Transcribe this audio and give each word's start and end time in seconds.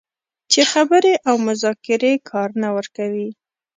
چې 0.51 0.61
خبرې 0.71 1.13
او 1.27 1.35
مذاکرې 1.47 2.13
کار 2.29 2.49
نه 2.61 2.69
ورکوي 2.75 3.29